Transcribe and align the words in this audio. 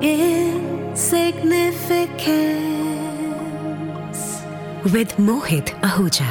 With 0.00 0.12
Mohit 5.18 5.72
Ahuja. 5.82 6.28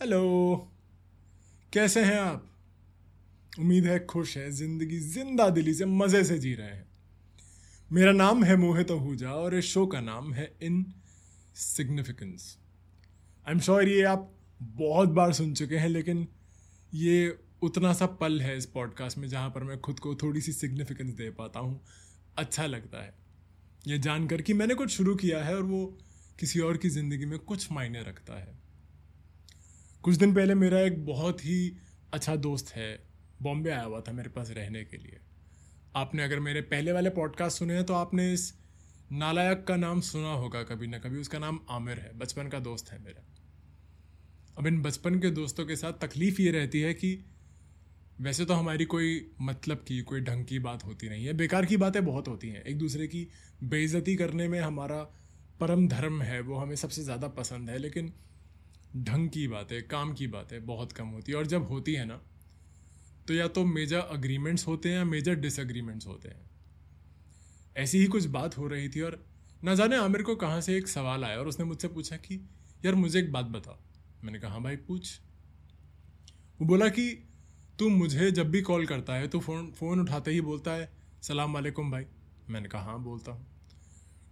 hello 0.00 0.20
कैसे 1.72 2.04
हैं 2.04 2.18
आप? 2.18 2.44
उम्मीद 3.58 3.86
है 3.86 3.98
खुश 4.06 4.36
है, 4.36 4.50
ज़िंदगी 4.50 4.98
ज़िंदा 4.98 5.48
दिली 5.50 5.74
से 5.74 5.84
मज़े 5.84 6.22
से 6.24 6.38
जी 6.38 6.54
रहे 6.54 6.68
हैं। 6.68 6.86
मेरा 7.90 8.12
नाम 8.12 8.44
है 8.44 8.56
मोहित 8.56 8.90
आहूजा 8.90 9.30
और 9.30 9.54
इस 9.54 9.64
शो 9.64 9.86
का 9.86 10.00
नाम 10.00 10.32
है 10.34 10.50
in 10.62 10.84
significance 11.56 12.56
I 13.46 13.54
am 13.54 13.60
sure 13.60 13.88
ये 13.88 14.02
आप 14.04 14.30
बहुत 14.62 15.08
बार 15.08 15.32
सुन 15.32 15.54
चुके 15.54 15.76
हैं, 15.76 15.88
लेकिन 15.88 16.26
ये 16.94 17.38
उतना 17.62 17.92
सा 17.92 18.06
पल 18.06 18.40
है 18.40 18.56
इस 18.56 18.66
पॉडकास्ट 18.66 19.18
में 19.18 19.28
जहाँ 19.28 19.50
पर 19.50 19.64
मैं 19.64 19.80
खुद 19.80 20.00
को 20.00 20.14
थोड़ी 20.14 20.40
सी 20.40 20.52
सिग्निफिकेंस 20.52 21.14
दे 21.14 21.30
पाता 21.30 21.60
हूँ। 21.60 21.80
अच्छा 22.38 22.66
लगता 22.66 23.02
है। 23.02 23.14
ये 23.86 23.98
जानकर 23.98 24.42
कि 24.42 24.52
मैंने 24.52 24.74
कुछ 24.74 24.90
शुरू 24.90 25.14
किया 25.14 25.42
है 25.44 25.54
और 25.56 25.62
वो 25.62 25.84
किसी 26.38 26.60
और 26.60 26.76
की 26.76 26.88
ज़िंदगी 26.88 27.26
में 27.26 27.38
कुछ 27.38 27.70
मायने 27.72 28.02
रखता 28.02 28.38
है। 28.40 28.56
कुछ 30.04 30.16
दिन 30.16 30.34
पहले 30.34 30.54
मेरा 30.54 30.80
एक 30.80 31.04
बहुत 31.06 31.44
ही 31.44 31.76
अच्छा 32.12 32.36
दोस्त 32.36 32.70
है, 32.70 33.06
बॉम्बे 33.42 33.70
आया 33.70 33.82
हुआ 33.82 34.00
था 34.00 34.12
मेरे 34.12 34.28
पास 34.28 34.50
रहने 34.50 34.84
के 34.84 34.96
लिए। 34.96 35.18
आपने 35.96 36.22
अगर 36.22 36.40
मेरे 36.40 36.60
पहले 36.60 36.92
वाले 36.92 37.10
पॉडकास्ट 37.10 37.58
सुने 37.58 37.74
हैं 37.74 37.84
तो 37.84 37.94
आपने 37.94 38.32
इस 38.32 38.52
नालायक 39.12 39.64
का 39.64 39.76
नाम 39.76 40.00
सुना 40.00 40.32
होगा 40.32 40.62
कभी 40.62 40.86
ना 40.86 40.98
कभी। 40.98 41.18
उसका 41.18 41.38
नाम 41.38 41.60
आमिर 41.70 41.98
है, 41.98 42.18
बचपन 42.18 42.48
का 42.48 42.58
दोस्त 42.60 42.92
है 42.92 43.02
मेरा। 43.02 43.24
अब 44.58 44.66
इन 44.66 44.80
बचपन 44.82 45.18
के 45.20 45.30
दोस्तों 45.30 45.66
के 45.66 45.76
साथ 45.76 45.92
तकलीफ़ 46.00 46.40
ये 46.42 46.50
रहती 46.50 46.80
है 46.80 46.94
कि 46.94 47.10
वैसे 48.18 48.44
तो 48.44 48.54
हमारी 48.54 48.84
कोई 48.84 49.10
मतलब 49.40 49.84
की, 49.88 50.00
कोई 50.02 50.20
ढंग 50.20 50.44
की 50.44 50.58
बात 50.58 50.84
होती 50.84 51.08
नहीं 51.08 51.24
है। 51.26 51.32
बेकार 51.32 51.66
की 51.66 51.76
बातें 51.76 52.04
बहुत 52.04 52.28
होती 52.28 52.48
हैं। 52.48 52.62
एक 52.62 52.78
दूसरे 52.78 53.06
की 53.06 53.26
बेइज्जती 53.64 54.16
करने 54.16 54.48
में 54.48 54.60
हमारा 54.60 55.02
परम 55.60 55.86
धर्म 55.88 56.22
है, 56.22 56.40
वो 56.40 56.56
हमें 56.56 56.76
सबसे 56.76 57.02
ज़्यादा 57.02 57.28
पसंद 57.28 57.70
है, 57.70 57.78
लेकिन 57.78 58.12
ढंग 58.96 59.28
की 59.28 59.46
बातें, 59.48 59.82
काम 59.88 60.12
की 60.12 60.26
बातें 60.26 60.66
बहुत 60.66 60.92
कम 60.92 61.06
होती 61.08 61.32
है। 61.32 61.38
और 61.38 61.46
जब 61.46 61.68
होती 61.68 61.94
है 61.94 62.04
ना 62.04 62.20
तो 63.28 63.34
या 63.34 63.48
तो 63.48 63.64
मेजर 63.64 63.98
अग्रीमेंट्स 63.98 64.66
होते 64.66 64.88
हैं 64.88 64.96
या 64.96 65.04
मेजर 65.04 65.34
डिसएग्रीमेंट्स 65.34 66.06
होते 66.06 66.28
हैं। 66.28 66.46
ऐसी 67.76 67.98
ही 67.98 68.06
कुछ 68.06 68.26
बात 68.26 68.56
हो 68.58 68.68
रही 68.68 68.88
थी 68.88 69.00
और 69.00 69.24
ना 69.62 69.74
जाने 69.74 69.96
आमिर 69.96 70.22
को 70.22 70.34
कहाँ 70.36 70.60
से 70.60 70.76
एक 70.76 70.88
सवाल 70.88 71.24
आया 71.24 71.38
और 71.38 71.48
उसने 71.48 71.64
मुझसे 71.64 71.88
पूछा 71.88 72.16
कि, 72.16 72.34
यार 72.84 72.94
मुझे 72.94 73.18
एक 73.18 73.32
बात 73.32 73.46
बताओ। 73.46 73.78
मैंने 74.24 74.38
कहा 74.38 74.50
हाँ 74.50 74.62
भाई, 74.62 74.76
पूछ। 74.76 75.20
वो 76.60 76.66
बोला 76.66 76.88
कि 76.88 77.27
तू 77.78 77.88
मुझे 77.88 78.30
जब 78.30 78.50
भी 78.50 78.60
कॉल 78.62 78.86
करता 78.86 79.14
है 79.14 79.28
तो 79.28 79.40
फ़ोन 79.40 79.70
फ़ोन 79.70 80.00
उठाते 80.00 80.30
ही 80.30 80.40
बोलता 80.40 80.70
है, 80.70 80.90
सलाम 81.22 81.52
वालेकुम 81.52 81.90
भाई। 81.90 82.06
मैंने 82.50 82.68
कहा 82.68 82.82
हाँ 82.82 83.02
बोलता 83.02 83.32
हूँ। 83.32 83.46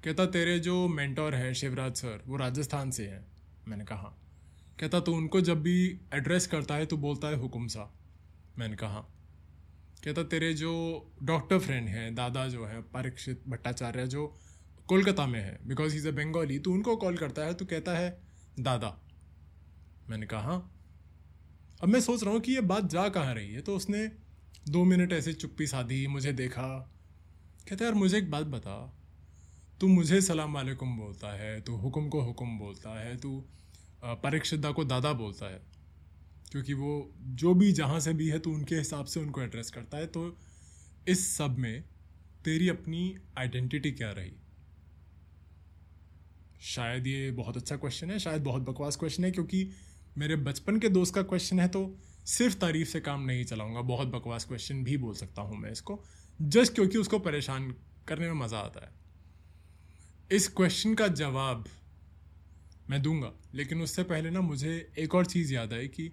कहता, 0.05 0.27
तेरे 0.27 0.59
जो 0.59 0.87
मेंटोर 0.89 1.35
है 1.35 1.53
शिवराज 1.55 1.95
सर, 1.95 2.23
वो 2.27 2.37
राजस्थान 2.37 2.91
से 2.91 3.07
हैं। 3.07 3.25
मैंने 3.69 3.85
कहा, 3.85 4.15
कहता 4.81 5.01
तो 5.01 5.13
उनको 5.13 5.41
जब 5.41 5.63
भी 5.63 6.01
एड्रेस 6.15 6.47
करता 6.47 6.75
है 6.75 6.87
तो 6.87 6.97
बोलता 6.97 7.29
है 7.29 7.37
हुकुम 7.37 7.67
सा 7.67 7.91
मैंने 8.59 8.77
कहा, 8.77 9.01
कहता, 10.05 10.23
तेरे 10.23 10.53
जो 10.55 10.73
डॉक्टर 11.23 11.59
फ्रेंड 11.59 11.89
हैं, 11.89 12.15
दादा 12.15 12.47
जो 12.49 12.65
हैं, 12.65 12.83
परीक्षित 12.83 13.43
भट्टाचार्य 13.49 14.07
जो 14.07 14.27
कोलकाता 14.89 15.27
में 15.27 15.41
है 15.41 15.59
बिकॉज़ 15.67 15.97
इज़ 15.97 16.09
अ 16.09 16.11
बंगाली 16.11 16.59
तो 16.59 16.73
उनको 16.73 16.97
कॉल 16.97 17.17
करता 17.17 17.43
है 17.43 17.55
तो 17.55 17.65
कहता 17.65 17.97
है, 17.99 18.11
दादा। 18.61 18.97
मैंने 20.11 20.27
कहा 20.27 20.57
अब 21.83 21.89
मैं 21.89 22.01
सोच 22.01 22.23
रहा 22.25 22.33
हूँ 22.33 22.41
कि 22.41 22.53
ये 22.53 22.61
बात 22.61 22.85
जा 22.85 23.09
कहाँ 23.09 23.35
रही 23.35 23.53
है? 23.53 23.61
तो 23.61 23.77
उसने 23.77 24.07
दो 24.69 24.85
मिनट 24.85 25.13
ऐसे 25.13 25.33
चुप्पी 25.33 25.67
साधी, 25.67 26.07
मुझे 26.07 26.33
देखा। 26.33 26.69
कहते, 27.69 27.85
यार, 27.85 27.95
मुझे 27.95 28.19
एक 28.19 28.31
बात 28.31 28.47
बता। 28.47 28.77
तू 29.81 29.89
मुझे 29.89 30.21
सलाम 30.21 30.55
वालेकुम 30.55 30.97
बोलता 30.97 31.33
है, 31.37 31.61
तू 31.61 31.77
हुक्म 31.77 32.09
को 32.09 32.21
हुकुम 32.21 32.59
बोलता 32.59 33.01
है, 33.01 33.17
तू 33.17 33.45
परीक्षिता 34.05 34.71
को 34.71 34.85
दादा 34.85 35.13
बोलता 35.13 35.47
है। 35.47 35.61
क्योंकि 36.53 36.75
वो 36.75 37.13
जो 37.21 37.55
भी 37.55 37.73
जहाँ 37.73 38.01
से 38.01 38.13
भी 38.13 38.29
है 38.29 38.39
तो 38.39 38.51
उनके 38.51 38.75
हिसाब 38.75 39.05
से 39.05 39.21
उनको 39.21 39.43
एड्रेस 39.43 39.71
करता 39.71 39.99
है। 39.99 40.07
तो 40.07 40.37
इस 41.09 41.37
सब 41.37 41.59
में 41.59 41.85
तेरी 42.45 42.69
अपनी 42.69 43.17
आइडेंटिटी 43.39 43.91
क्या 43.93 44.13
रही? 44.13 44.33
शायद 46.61 47.07
ये 47.07 47.31
बहुत 47.31 47.57
अच्छा 47.57 47.77
क्वेश्चन 47.77 48.11
है, 48.11 48.19
शायद 48.19 48.43
बहुत 48.43 48.63
बकवास 48.63 48.97
क्वेश्चन 48.97 49.25
है, 49.25 49.31
क्योंकि 49.31 49.71
मेरे 50.17 50.37
बचपन 50.37 50.79
के 50.79 50.89
दोस्त 50.89 51.15
का 51.15 51.23
क्वेश्चन 51.23 51.59
है 51.61 51.69
तो 51.69 51.81
सिर्फ़ 52.27 52.57
तारीफ़ 52.59 52.89
से 52.89 53.01
काम 53.01 53.25
नहीं 53.25 53.45
चलाऊँगा 53.45 53.81
बहुत 53.81 54.09
बकवास 54.09 54.45
क्वेश्चन 54.45 54.83
भी 54.85 54.97
बोल 54.97 55.15
सकता 55.15 55.43
हूँ 55.43 55.59
मैं 55.59 55.73
इसको 55.73 55.99
जस्ट 56.41 56.75
क्योंकि 56.75 56.99
उसको 56.99 57.19
परेशान 57.19 57.71
करने 58.09 58.27
में 58.27 58.35
मज़ा 58.35 58.59
आता 58.59 58.85
है। 58.87 58.93
इस 60.31 60.49
क्वेश्चन 60.49 60.95
का 60.95 61.09
जवाब 61.09 61.65
मैं 62.91 63.03
दूँगा 63.03 63.33
लेकिन 63.55 63.83
उससे 63.83 64.03
पहले 64.05 64.31
ना 64.31 64.41
मुझे 64.41 64.75
एक 64.99 65.15
और 65.15 65.27
चीज़ 65.27 65.55
याद 65.55 65.73
आई 65.73 65.89
कि 65.89 66.11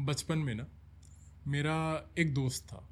बचपन 0.00 0.38
में 0.38 0.54
ना 0.54 0.66
मेरा 1.46 1.76
एक 2.18 2.34
दोस्त 2.34 2.64
था 2.64 2.88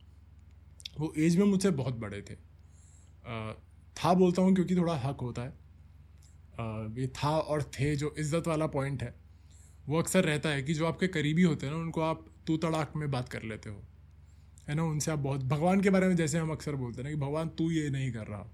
वो 1.01 1.13
एज 1.19 1.37
में 1.37 1.45
मुझसे 1.47 1.71
बहुत 1.71 1.95
बड़े 1.95 2.21
थे। 2.23 2.35
आ, 2.35 3.53
था 3.97 4.15
बोलता 4.15 4.43
हूँ 4.43 4.55
क्योंकि 4.55 4.77
थोड़ा 4.77 4.95
हक 4.99 5.21
होता 5.21 5.43
है। 5.43 5.49
आ, 5.49 6.89
ये 7.01 7.07
था 7.17 7.39
और 7.39 7.63
थे 7.73 7.95
जो 7.97 8.15
इज़्ज़त 8.19 8.49
वाला 8.49 8.67
पॉइंट 8.67 9.03
है। 9.03 9.22
वो 9.93 9.99
अक्सर 9.99 10.25
रहता 10.25 10.49
है 10.49 10.63
कि 10.63 10.75
जो 10.75 10.87
आपके 10.87 11.09
करीबी 11.09 11.43
होते 11.43 11.67
हैं 11.67 11.73
ना, 11.73 11.79
उनको 11.79 12.01
आप 12.01 12.25
तू 12.47 12.57
तड़ाक 12.57 12.93
में 12.97 13.11
बात 13.11 13.29
कर 13.29 13.43
लेते 13.43 13.71
हो। 13.71 13.83
है 14.69 14.75
ना? 14.75 14.85
उनसे 14.85 15.11
आप 15.11 15.19
बहुत, 15.19 15.45
भगवान 15.45 15.81
के 15.81 15.91
बारे 15.91 16.09
में 16.09 16.17
जैसे 16.17 16.39
हम 16.39 16.51
अक्सर 16.51 16.75
बोलते 16.75 17.03
हैं 17.03 17.05
ना 17.05 17.11
कि, 17.11 17.17
भगवान, 17.17 17.49
तू 17.49 17.71
ये 17.71 17.91
नहीं 17.91 18.13
कर 18.13 18.27
रहा। 18.27 18.51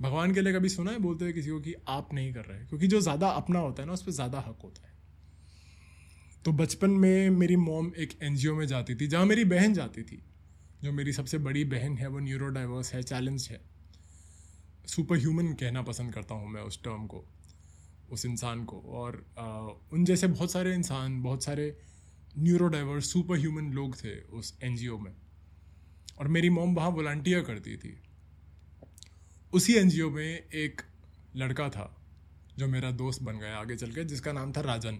भगवान 0.00 0.34
के 0.34 0.40
लिए 0.40 0.52
कभी 0.52 0.68
सुना 0.68 0.90
है 0.90 0.98
बोलते 0.98 1.24
हैं 1.24 1.34
किसी 1.34 1.50
को 1.50 1.60
कि, 1.60 1.74
आप 1.88 2.14
नहीं 2.14 2.34
कर 2.34 2.44
रहे? 2.44 2.66
क्योंकि 2.66 2.86
जो 2.86 3.00
ज़्यादा 3.00 3.28
अपना 3.28 3.58
होता 3.58 3.82
है 3.82 3.86
ना, 3.86 3.92
उस 3.92 4.02
पर 4.02 4.12
ज़्यादा 4.12 4.38
हक 4.38 4.58
होता 4.64 4.86
है। 4.86 4.92
तो 6.44 6.52
बचपन 6.52 6.90
में 6.90 7.30
मेरी 7.30 7.56
मॉम 7.56 7.92
एक 7.98 8.18
एनजीओ 8.22 8.56
में 8.56 8.66
जाती 8.66 8.94
थी, 8.94 9.06
जहाँ 9.06 9.26
मेरी 9.26 9.44
बहन 9.44 9.74
जाती 9.74 10.02
थी। 10.02 10.22
जो 10.84 10.92
मेरी 10.92 11.12
सबसे 11.12 11.38
बड़ी 11.38 11.64
बहन 11.64 11.96
है, 11.96 12.06
वो 12.06 12.18
न्यूरोडाइवर्स 12.18 12.94
है 12.94 13.02
चैलेंज 13.02 13.48
है। 13.50 13.60
सुपर 14.86 15.16
ह्यूमन 15.16 15.52
कहना 15.52 15.82
पसंद 15.82 16.14
करता 16.14 16.34
हूँ 16.34 16.48
मैं 16.48 16.62
उस 16.62 16.82
टर्म 16.82 17.06
को। 17.06 17.24
उस 18.12 18.24
इंसान 18.26 18.64
को। 18.64 18.78
और 18.78 19.24
आ, 19.38 19.46
उन 19.92 20.04
जैसे 20.04 20.26
बहुत 20.28 20.52
सारे 20.52 20.74
इंसान 20.74 21.20
बहुत 21.22 21.44
सारे 21.44 21.76
न्यूरो 22.38 22.68
डाइवर्स 22.68 23.12
सुपर 23.12 23.38
ह्यूमन 23.38 23.72
लोग 23.72 23.96
थे 23.96 24.20
उस 24.32 24.56
एनजीओ 24.62 24.98
में। 24.98 25.12
और 26.18 26.28
मेरी 26.28 26.50
मोम 26.50 26.74
वहाँ 26.74 26.90
वॉल्टियर 26.90 27.40
करती 27.42 27.76
थी। 27.76 27.96
उसी 29.52 29.74
एनजीओ 29.74 30.10
में 30.10 30.24
एक 30.24 30.82
लड़का 31.36 31.68
था 31.68 31.88
जो 32.58 32.66
मेरा 32.68 32.90
दोस्त 32.92 33.22
बन 33.22 33.38
गया 33.38 33.56
आगे 33.56 33.76
चल 33.76 33.92
के 33.92 34.04
जिसका 34.04 34.32
नाम 34.32 34.52
था 34.52 34.60
राजन। 34.60 34.98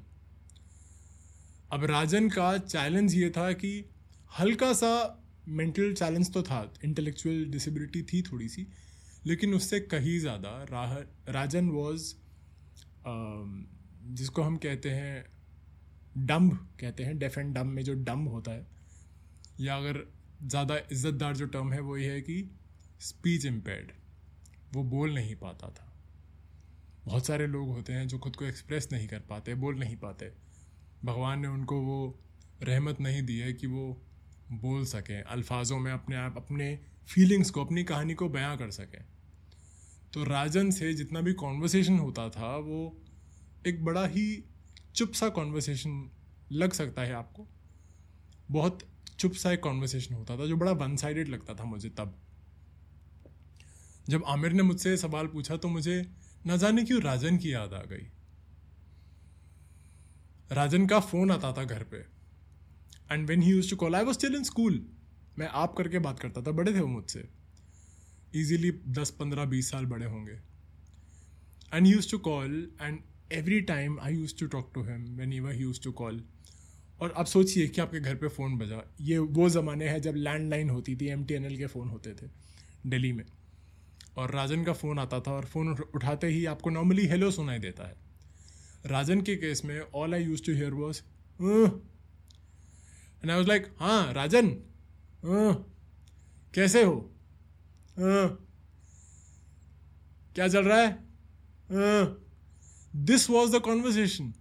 अब 1.72 1.84
राजन 1.84 2.28
का 2.28 2.56
चैलेंज 2.58 3.14
ये 3.14 3.30
था 3.30 3.50
कि 3.54 3.72
हल्का 4.38 4.72
सा 4.72 4.94
मेंटल 5.50 5.92
चैलेंज 5.94 6.32
तो 6.32 6.42
था 6.42 6.62
इंटेलेक्चुअल 6.84 7.44
डिसेबिलिटी 7.50 8.02
थी 8.02 8.22
थोड़ी 8.22 8.48
सी 8.48 8.66
लेकिन 9.26 9.54
उससे 9.54 9.80
कहीं 9.80 10.18
ज़्यादा 10.18 10.50
राह 10.70 10.94
राजन 11.32 11.68
वॉज़ 11.70 12.12
जिसको 13.04 14.42
हम 14.42 14.56
कहते 14.56 14.90
हैं 14.90 15.24
डम्ब 16.18 16.52
कहते 16.80 17.04
हैं 17.04 17.18
डेफ 17.18 17.38
एंड 17.38 17.54
डम 17.54 17.66
में 17.68 17.82
जो 17.84 17.94
डम्ब 18.04 18.28
होता 18.28 18.52
है, 18.52 18.66
या 19.60 19.76
अगर 19.76 20.02
ज़्यादा 20.42 20.76
इज़्ज़तदार 20.76 21.36
जो 21.36 21.46
टर्म 21.46 21.72
है, 21.72 21.80
वो 21.80 21.96
ये 21.96 22.10
है 22.12 22.20
कि 22.20 22.58
स्पीच 23.00 23.46
इम्पेयर्ड 23.46 23.92
वो 24.74 24.82
बोल 24.84 25.14
नहीं 25.14 25.34
पाता 25.36 25.68
था। 25.70 25.88
बहुत 27.06 27.26
सारे 27.26 27.46
लोग 27.46 27.68
होते 27.68 27.92
हैं 27.92 28.06
जो 28.08 28.18
खुद 28.18 28.36
को 28.36 28.44
एक्सप्रेस 28.44 28.88
नहीं 28.92 29.08
कर 29.08 29.20
पाते, 29.20 29.54
बोल 29.56 29.78
नहीं 29.78 29.96
पाते। 29.96 30.32
भगवान 31.04 31.40
ने 31.40 31.48
उनको 31.48 31.80
वो 31.80 32.18
रहमत 32.62 33.00
नहीं 33.00 33.22
दी 33.22 33.38
है 33.38 33.52
कि 33.52 33.66
वो 33.66 33.86
बोल 34.52 34.84
सकें, 34.86 35.22
अल्फाजों 35.22 35.78
में 35.78 35.90
अपने 35.92 36.16
आप, 36.16 36.36
अपने 36.36 36.78
फीलिंग्स 37.08 37.50
को, 37.50 37.64
अपनी 37.64 37.84
कहानी 37.84 38.14
को 38.14 38.28
बयां 38.28 38.56
कर 38.56 38.70
सकें। 38.70 39.04
तो 40.14 40.24
राजन 40.24 40.70
से 40.70 40.94
जितना 40.94 41.20
भी 41.20 41.32
कॉन्वर्सेशन 41.32 41.98
होता 41.98 42.28
था, 42.28 42.56
वो 42.56 43.02
एक 43.66 43.84
बड़ा 43.84 44.06
ही 44.06 44.44
चुप 44.94 45.12
सा 45.12 45.28
कॉन्वर्सेशन 45.28 46.10
लग 46.52 46.72
सकता 46.72 47.02
है 47.02 47.12
आपको। 47.12 47.48
बहुत 48.50 48.78
चुप 49.18 49.32
सा 49.32 49.52
एक 49.52 49.60
कॉन्वर्सेशन 49.60 50.14
होता 50.14 50.38
था, 50.38 50.46
जो 50.46 50.56
बड़ा 50.56 50.72
वन 50.72 50.96
साइडेड 50.96 51.28
लगता 51.28 51.54
था 51.54 51.64
मुझे 51.64 51.88
तब। 51.88 52.18
जब 54.08 54.24
आमिर 54.26 54.52
ने 54.52 54.62
मुझसे 54.62 54.96
सवाल 54.96 55.26
पूछा 55.26 55.56
तो 55.56 55.68
मुझे 55.68 56.10
न 56.46 56.56
जाने 56.58 56.84
क्यों 56.84 57.02
राजन 57.02 57.36
की 57.36 57.52
याद 57.52 57.72
आ 57.72 57.82
गई। 57.82 58.10
राजन 60.52 60.86
का 60.86 61.00
फ़ोन 61.00 61.30
आता 61.30 61.52
था 61.52 61.64
घर 61.64 61.82
पे। 61.82 61.96
And 63.14 63.26
when 63.28 63.42
he 63.42 63.50
used 63.50 63.70
to 63.70 63.76
call 63.76 63.94
I 63.94 64.04
was 64.04 64.14
still 64.14 64.34
in 64.34 64.44
school 64.44 64.86
मैं 65.38 65.48
आप 65.48 65.74
करके 65.78 65.98
बात 65.98 66.20
करता 66.20 66.42
था, 66.42 66.50
बड़े 66.50 66.74
थे 66.74 66.80
वो 66.80 66.86
मुझसे। 66.86 67.41
ईजीली 68.36 68.70
दस 68.90 69.10
पंद्रह 69.18 69.44
बीस 69.46 69.70
साल 69.70 69.86
बड़े 69.86 70.06
होंगे। 70.06 70.38
And 71.74 71.86
used 71.86 72.10
to 72.10 72.18
call 72.20 72.54
and 72.82 72.98
every 73.32 73.60
time 73.68 73.98
I 74.00 74.14
used 74.14 74.34
to 74.40 74.46
talk 74.48 74.70
to 74.74 74.82
him 74.82 75.04
when 75.16 75.32
he 75.32 75.38
used 75.58 75.80
to 75.82 75.92
call 75.92 76.22
और 77.00 77.12
आप 77.16 77.26
सोचिए 77.26 77.68
कि 77.68 77.80
आपके 77.80 78.00
घर 78.00 78.14
पे 78.14 78.28
फ़ोन 78.28 78.56
बजा। 78.58 78.82
ये 79.00 79.18
वो 79.18 79.48
ज़माने 79.48 79.88
हैं 79.88 80.00
जब 80.02 80.14
लैंडलाइन 80.16 80.70
होती 80.70 80.96
थी 80.96 81.08
MTNL 81.14 81.56
के 81.58 81.66
फ़ोन 81.66 81.88
होते 81.88 82.10
थे, 82.12 82.26
दिल्ली 82.86 83.12
में। 83.12 83.24
और 84.16 84.30
राजन 84.30 84.64
का 84.64 84.72
फ़ोन 84.72 84.98
आता 84.98 85.20
था 85.20 85.32
और 85.32 85.44
फ़ोन 85.44 85.68
उठाते 85.94 86.26
ही 86.26 86.44
आपको 86.46 86.70
नॉर्मली 86.70 87.06
हेलो 87.06 87.30
सुनाई 87.30 87.58
देता 87.58 87.88
है। 87.88 87.94
राजन 88.86 89.20
के 89.20 89.36
केस 89.36 89.64
में 89.64 89.80
all 89.80 90.14
I 90.14 90.24
used 90.24 90.42
to 90.46 90.52
hear 90.52 90.74
was 90.74 91.00
and 91.40 93.30
I 93.30 93.36
was 93.36 93.48
like 93.48 93.66
हाँ 93.78 94.12
राजन। 94.14 94.48
कैसे 96.54 96.82
हो? 96.84 97.11
क्या 100.36 100.46
चल 100.48 100.64
रहा 100.64 100.80
है? 100.80 100.98
This 102.96 103.28
was 103.30 103.56
the 103.56 103.60
conversation 103.60 104.32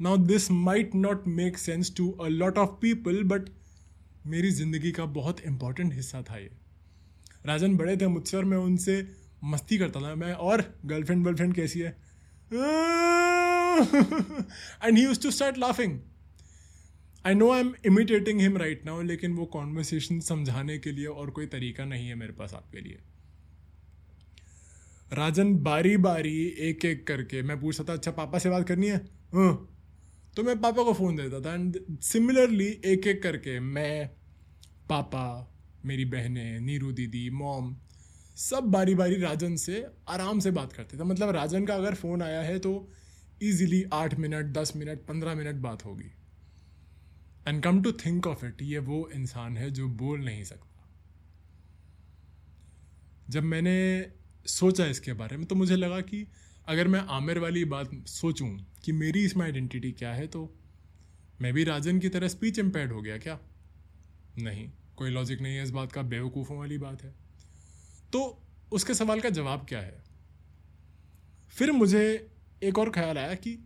now 0.00 0.16
this 0.16 0.50
might 0.50 0.94
not 0.94 1.26
make 1.28 1.58
sense 1.58 1.94
to 1.96 2.10
a 2.10 2.28
lot 2.28 2.58
of 2.58 2.70
people 2.80 3.22
but 3.24 3.48
मेरी 4.26 4.50
ज़िंदगी 4.50 4.92
का 4.92 5.04
बहुत 5.14 5.40
इंपॉर्टेंट 5.40 5.94
हिस्सा 5.94 6.22
था 6.22 6.36
ये। 6.36 6.50
राजन 7.46 7.76
बड़े 7.76 7.96
थे 7.96 8.06
मुझसे 8.06 8.36
और 8.36 8.44
मैं 8.44 8.58
उनसे 8.58 8.96
मस्ती 9.44 9.78
करता 9.78 10.00
था। 10.00 10.14
मैं 10.14 10.32
और 10.32 10.62
गर्लफ्रेंड 10.86 11.24
वर्लफ्रेंड 11.26 11.54
कैसी 11.54 11.80
है? 11.80 11.90
And 14.84 14.98
he 14.98 15.04
used 15.04 15.20
to 15.22 15.30
start 15.30 15.58
laughing 15.58 15.98
I 17.24 17.34
know 17.34 17.50
I 17.52 17.60
am 17.60 17.74
imitating 17.86 18.40
him 18.40 18.56
right 18.56 18.84
now 18.86 19.02
लेकिन 19.02 19.32
वो 19.32 19.44
कॉन्वर्सेशन 19.46 20.20
समझाने 20.20 20.78
के 20.78 20.92
लिए 20.92 21.06
और 21.06 21.30
कोई 21.30 21.46
तरीका 21.46 21.84
नहीं 21.84 22.08
है 22.08 22.14
मेरे 22.14 22.32
पास 22.32 22.54
आपके 22.54 22.80
लिए। 22.80 22.98
राजन 25.12 25.54
बारी 25.58 25.96
बारी 25.96 26.46
एक 26.60 26.84
एक 26.84 27.06
करके, 27.06 27.42
मैं 27.42 27.60
पूछता 27.60 27.84
था 27.84 27.92
अच्छा 27.92 28.10
पापा 28.10 28.38
से 28.38 28.50
बात 28.50 28.66
करनी 28.68 28.86
है? 28.86 28.96
हाँ. 29.34 29.68
तो 30.36 30.42
मैं 30.42 30.60
पापा 30.60 30.82
को 30.82 30.92
फ़ोन 30.92 31.16
देता 31.16 31.40
था 31.40 31.54
एंड 31.54 31.78
सिमिलरली 32.02 32.66
एक 32.84 33.06
एक 33.06 33.22
करके 33.22 33.58
मैं, 33.60 34.08
पापा, 34.88 35.26
मेरी 35.84 36.04
बहनें, 36.04 36.60
नीरू 36.60 36.92
दीदी 36.92 37.28
मॉम 37.30 37.76
सब 38.36 38.64
बारी 38.64 38.94
बारी 38.94 39.20
राजन 39.20 39.56
से 39.56 39.84
आराम 40.08 40.38
से 40.40 40.50
बात 40.50 40.72
करते 40.72 40.98
थे। 40.98 41.04
मतलब 41.04 41.30
राजन 41.30 41.66
का 41.66 41.74
अगर 41.74 41.94
फ़ोन 41.94 42.22
आया 42.22 42.40
है 42.42 42.58
तो 42.58 42.74
ईजिली 43.42 43.84
आठ 43.92 44.18
मिनट, 44.18 44.52
दस 44.52 44.72
मिनट, 44.76 44.98
पंद्रह 44.98 45.34
मिनट 45.34 45.54
बात 45.60 45.84
होगी। 45.84 46.10
And 47.48 47.62
come 47.62 47.82
to 47.82 47.92
think 47.92 48.26
of 48.26 48.44
it 48.46 48.62
ये 48.62 48.78
वो 48.78 49.10
इंसान 49.14 49.56
है 49.56 49.70
जो 49.70 49.88
बोल 49.88 50.24
नहीं 50.24 50.44
सकता। 50.44 50.88
जब 53.30 53.42
मैंने 53.42 54.06
सोचा 54.46 54.86
इसके 54.86 55.12
बारे 55.12 55.36
में 55.36 55.46
तो 55.46 55.54
मुझे 55.54 55.76
लगा 55.76 56.00
कि 56.00 56.26
अगर 56.66 56.88
मैं 56.88 57.00
आमिर 57.00 57.38
वाली 57.38 57.64
बात 57.64 57.90
सोचूं 58.06 58.48
कि 58.84 58.92
मेरी 58.92 59.24
इसमें 59.24 59.44
आइडेंटिटी 59.44 59.92
क्या 59.92 60.12
है 60.12 60.26
तो 60.26 60.54
मैं 61.42 61.52
भी 61.52 61.64
राजन 61.64 61.98
की 61.98 62.08
तरह 62.08 62.28
स्पीच 62.28 62.58
इम्पेयर्ड 62.58 62.92
हो 62.92 63.02
गया 63.02 63.18
क्या? 63.18 63.38
नहीं, 64.38 64.70
कोई 64.96 65.10
लॉजिक 65.10 65.40
नहीं 65.40 65.56
है 65.56 65.62
इस 65.62 65.70
बात 65.70 65.92
का, 65.92 66.02
बेवकूफ़ों 66.02 66.58
वाली 66.58 66.78
बात 66.78 67.02
है। 67.02 67.14
तो 68.12 68.42
उसके 68.72 68.94
सवाल 68.94 69.20
का 69.20 69.30
जवाब 69.30 69.66
क्या 69.68 69.80
है? 69.80 70.02
फिर 71.48 71.72
मुझे 71.72 72.30
एक 72.62 72.78
और 72.78 72.90
ख्याल 72.90 73.18
आया 73.18 73.34
कि 73.34 73.58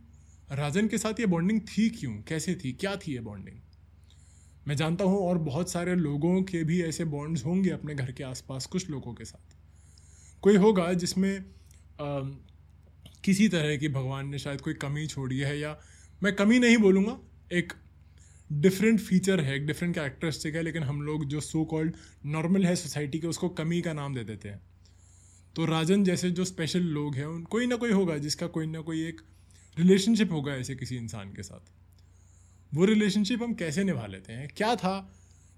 राजन 0.53 0.89
के 0.89 0.99
साथ 0.99 1.21
ये 1.21 1.27
बॉन्डिंग 1.27 1.61
थी 1.61 1.89
क्यों? 1.91 2.23
कैसे 2.23 2.55
थी? 2.55 2.73
क्या 2.73 2.97
थी 2.97 3.13
ये 3.13 3.21
बॉन्डिंग 3.21 3.61
मैं 4.69 4.77
जानता 4.77 5.05
हूँ 5.05 5.19
और 5.19 5.39
बहुत 5.39 5.71
सारे 5.71 5.95
लोगों 5.95 6.43
के 6.43 6.63
भी 6.65 6.83
ऐसे 6.83 7.05
बॉन्ड्स 7.05 7.45
होंगे 7.45 7.71
अपने 7.71 7.95
घर 7.95 8.13
के 8.13 8.25
आसपास, 8.25 8.67
कुछ 8.67 8.91
लोगों 8.91 9.15
के 9.15 9.25
साथ। 9.25 9.55
कोई 10.43 10.57
होगा 10.57 10.93
जिसमें 10.93 11.45
किसी 13.25 13.49
तरह 13.49 13.77
की 13.77 13.89
भगवान 13.89 14.29
ने 14.29 14.39
शायद 14.39 14.61
कोई 14.61 14.75
कमी 14.75 15.07
छोड़ी 15.07 15.39
है 15.39 15.59
या 15.59 15.77
मैं 16.23 16.35
कमी 16.37 16.59
नहीं 16.59 16.77
बोलूँगा, 16.77 17.19
एक 17.53 17.73
डिफरेंट 18.53 19.01
फीचर 19.01 19.41
है, 19.41 19.57
एक 19.57 19.67
डिफरेंट 19.67 19.95
कैरेक्टरिस्टिक 19.95 20.55
है, 20.55 20.63
लेकिन 20.63 20.83
हम 20.83 21.03
लोग 21.03 21.25
जो 21.25 21.41
सो 21.41 21.65
कॉल्ड 21.65 21.95
नॉर्मल 22.27 22.67
है 22.67 22.77
सोसाइटी 22.77 23.19
के, 23.19 23.27
उसको 23.27 23.49
कमी 23.49 23.81
का 23.83 23.93
नाम 23.93 24.15
दे 24.15 24.25
देते 24.25 24.49
हैं। 24.49 24.61
तो 25.57 25.65
राजन 25.65 26.05
जैसे 26.05 26.31
जो 26.31 26.45
स्पेशल 26.45 26.83
लोग 26.83 27.15
हैं, 27.15 27.27
उन, 27.27 27.43
कोई 27.43 27.67
ना 27.67 27.77
कोई 27.77 27.93
होगा 27.93 28.19
जिसका 28.19 28.47
कोई 28.47 28.67
ना 28.67 28.81
कोई 28.81 29.07
एक 29.07 29.21
रिलेशनशिप 29.79 30.33
होगा 30.33 30.55
ऐसे 30.55 30.75
किसी 30.75 30.97
इंसान 30.97 31.33
के 31.33 31.43
साथ। 31.43 31.73
वो 32.73 32.85
रिलेशनशिप 32.85 33.43
हम 33.43 33.55
कैसे 33.55 33.85
निभा 33.85 34.07
लेते 34.07 34.33
हैं? 34.33 34.49
क्या 34.57 34.75
था 34.77 34.99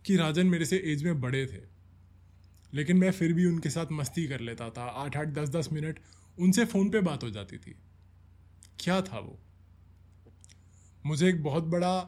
कि 0.04 0.16
राजन 0.16 0.46
मेरे 0.46 0.64
से 0.64 0.76
एज 0.86 1.02
में 1.04 1.20
बड़े 1.20 1.44
थे, 1.46 1.62
लेकिन 2.72 2.96
मैं 2.96 3.10
फिर 3.12 3.32
भी 3.32 3.44
उनके 3.44 3.70
साथ 3.70 3.92
मस्ती 3.92 4.26
कर 4.26 4.40
लेता 4.40 4.68
था। 4.70 4.82
आठ 4.82 5.16
आठ, 5.16 5.28
दस 5.28 5.48
दस 5.48 5.68
मिनट 5.72 5.98
उनसे 6.38 6.64
फ़ोन 6.64 6.90
पे 6.90 7.00
बात 7.00 7.22
हो 7.24 7.30
जाती 7.30 7.58
थी। 7.58 7.74
क्या 8.80 9.00
था 9.02 9.18
वो? 9.18 9.38
मुझे 11.04 11.28
एक 11.28 11.42
बहुत 11.42 11.64
बड़ा 11.66 11.98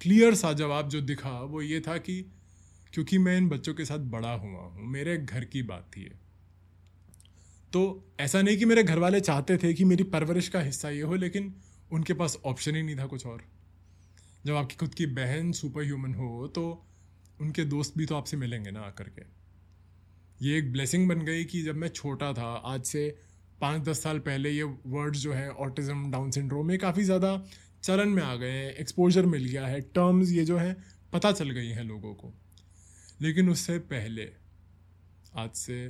क्लियर 0.00 0.34
सा 0.34 0.52
जवाब 0.52 0.88
जो 0.88 1.00
दिखा 1.00 1.30
वो 1.42 1.62
ये 1.62 1.80
था 1.80 1.96
कि 1.98 2.20
क्योंकि 2.92 3.18
मैं 3.18 3.36
इन 3.38 3.48
बच्चों 3.48 3.74
के 3.74 3.84
साथ 3.84 3.98
बड़ा 4.10 4.32
हुआ 4.32 4.60
हूँ, 4.60 4.86
मेरे 4.86 5.16
घर 5.16 5.44
की 5.44 5.62
बात 5.62 5.90
थी 5.96 6.02
ये। 6.02 6.12
तो 7.72 7.82
ऐसा 8.20 8.42
नहीं 8.42 8.56
कि 8.56 8.64
मेरे 8.64 8.82
घर 8.82 8.98
वाले 8.98 9.20
चाहते 9.20 9.56
थे 9.56 9.72
कि 9.74 9.84
मेरी 9.84 10.04
परवरिश 10.06 10.48
का 10.48 10.60
हिस्सा 10.60 10.90
ये 10.90 11.02
हो, 11.02 11.14
लेकिन 11.14 11.54
उनके 11.92 12.14
पास 12.14 12.38
ऑप्शन 12.44 12.76
ही 12.76 12.82
नहीं 12.82 12.96
था 12.96 13.06
कुछ 13.06 13.26
और। 13.26 13.42
जब 14.46 14.54
आपकी 14.54 14.76
खुद 14.76 14.94
की 14.94 15.06
बहन 15.12 15.50
सुपर 15.52 15.82
ह्यूमन 15.82 16.12
हो 16.14 16.46
तो 16.48 16.62
उनके 17.40 17.64
दोस्त 17.66 17.96
भी 17.98 18.06
तो 18.06 18.14
आपसे 18.16 18.36
मिलेंगे 18.36 18.70
ना 18.70 18.80
आकर 18.80 19.08
के। 19.08 19.22
ये 20.40 20.58
एक 20.58 20.70
ब्लेसिंग 20.72 21.08
बन 21.08 21.20
गई 21.20 21.44
कि 21.44 21.62
जब 21.62 21.76
मैं 21.76 21.88
छोटा 21.90 22.32
था, 22.32 22.52
आज 22.64 22.84
से 22.84 23.08
पाँच 23.60 23.82
दस 23.82 24.02
साल 24.02 24.18
पहले 24.18 24.50
ये 24.50 24.62
वर्ड्स 24.62 25.20
जो 25.20 25.32
है 25.32 25.48
ऑटिज़म 25.50 26.10
डाउन 26.10 26.30
सिंड्रोम 26.30 26.70
ये 26.70 26.76
काफ़ी 26.78 27.04
ज़्यादा 27.04 27.36
चलन 27.82 28.08
में 28.08 28.22
आ 28.22 28.34
गए 28.36 28.50
हैं 28.50 28.72
एक्सपोजर 28.74 29.26
मिल 29.26 29.44
गया 29.44 29.66
है 29.66 29.80
टर्म्स 29.80 30.30
ये 30.30 30.44
जो 30.44 30.56
है, 30.58 30.76
पता 31.12 31.32
चल 31.32 31.50
गई 31.50 31.68
हैं 31.68 31.84
लोगों 31.84 32.14
को। 32.14 32.32
लेकिन 33.20 33.50
उससे 33.50 33.78
पहले, 33.90 34.28
आज 35.34 35.50
से 35.56 35.84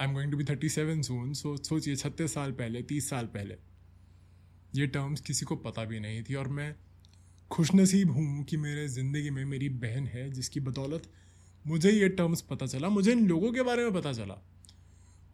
I 0.00 0.06
am 0.06 0.14
going 0.14 0.30
to 0.30 0.38
be 0.38 0.44
thirty 0.44 0.68
seven 0.70 1.02
soon 1.02 1.32
so 1.34 1.56
सोचिए, 1.58 1.96
छत्तीस 1.96 2.34
साल 2.34 2.52
पहले, 2.52 2.82
तीस 2.82 3.10
साल 3.10 3.26
पहले, 3.28 3.56
ये 4.74 4.86
टर्म्स 4.88 5.20
किसी 5.20 5.46
को 5.46 5.56
पता 5.58 5.84
भी 5.84 6.00
नहीं 6.00 6.22
थी 6.22 6.34
और 6.34 6.48
मैं 6.50 6.74
खुशनसीब 7.50 8.10
हूँ 8.10 8.44
कि 8.44 8.56
मेरे 8.56 8.88
ज़िंदगी 8.88 9.30
में 9.30 9.44
मेरी 9.44 9.68
बहन 9.68 10.06
है, 10.06 10.30
जिसकी 10.30 10.60
बदौलत 10.60 11.02
मुझे 11.66 11.90
ये 11.90 12.08
टर्म्स 12.08 12.40
पता 12.40 12.66
चला, 12.66 12.88
मुझे 12.88 13.12
इन 13.12 13.26
लोगों 13.28 13.52
के 13.52 13.62
बारे 13.62 13.84
में 13.84 13.92
पता 13.92 14.12
चला। 14.12 14.42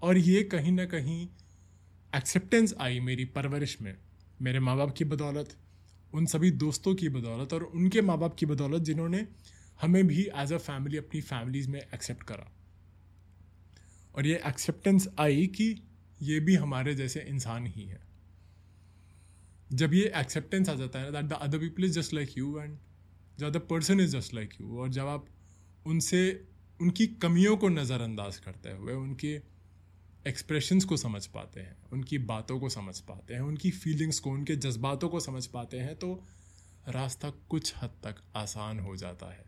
और 0.03 0.19
ये 0.19 0.43
कहीं 0.43 0.73
ना 0.73 0.85
कहीं 0.85 1.29
एक्सेप्टेंस 2.17 2.75
आई 2.81 3.01
मेरी 3.01 3.25
परवरिश 3.25 3.81
में। 3.83 3.97
मेरे 4.43 4.61
माँ 4.61 4.77
बाप 4.77 4.95
की 4.97 5.05
बदौलत, 5.05 5.57
उन 6.15 6.27
सभी 6.27 6.51
दोस्तों 6.51 6.95
की 6.95 7.09
बदौलत 7.09 7.53
और 7.53 7.62
उनके 7.62 8.01
माँ 8.01 8.19
बाप 8.19 8.35
की 8.35 8.47
बदौलत 8.47 8.83
जिन्होंने 8.83 9.27
हमें 9.83 10.07
भी 10.07 10.23
एज 10.37 10.53
अ 10.53 10.59
फैमिली 10.59 10.97
अपनी 10.97 11.21
फैमिलीज़ 11.21 11.69
में 11.71 11.81
एक्सेप्ट 11.81 12.23
करा। 12.23 12.53
और 14.14 14.26
ये 14.26 14.40
एक्सेप्टेंस 14.47 15.09
आई 15.19 15.47
कि 15.47 15.75
ये 16.23 16.40
भी 16.40 16.55
हमारे 16.55 16.95
जैसे 16.95 17.21
इंसान 17.21 17.67
ही 17.67 17.85
है। 17.85 18.10
जब 19.73 19.95
ये 19.95 20.12
एक्सेप्टेंस 20.17 20.69
आ 20.69 20.75
जाता 20.75 20.99
है 20.99 21.12
that 21.12 21.25
the 21.25 21.33
other 21.33 21.59
people 21.59 21.85
is 21.85 21.99
just 22.00 22.15
like 22.15 22.39
you 22.39 22.59
and 22.61 22.79
the 23.39 23.43
other 23.43 23.59
person 23.59 24.00
is 24.00 24.17
just 24.17 24.35
like 24.35 24.55
you 24.61 24.79
और 24.79 24.89
जब 24.89 25.07
आप 25.07 25.27
उनसे, 25.87 26.49
उनकी 26.81 27.07
कमियों 27.07 27.57
को 27.57 27.69
नज़रअंदाज 27.69 28.39
करते 28.39 28.71
हुए, 28.71 28.93
उनके 28.93 29.41
एक्सप्रेशंस 30.27 30.85
को 30.85 30.97
समझ 30.97 31.27
पाते 31.27 31.61
हैं, 31.61 31.77
उनकी 31.93 32.19
बातों 32.19 32.59
को 32.61 32.69
समझ 32.69 32.99
पाते 33.00 33.35
हैं, 33.35 33.41
उनकी 33.41 33.71
फीलिंग्स 33.71 34.19
को, 34.19 34.31
उनके 34.31 34.57
जज्बातों 34.57 35.09
को 35.09 35.21
समझ 35.21 35.47
पाते 35.47 35.79
हैं 35.79 35.97
तो 35.97 36.12
रास्ता 36.89 37.31
कुछ 37.31 37.73
हद 37.77 37.91
तक 38.05 38.23
आसान 38.37 38.79
हो 38.79 38.97
जाता 38.97 39.33
है। 39.33 39.45